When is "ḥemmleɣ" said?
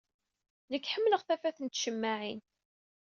0.93-1.21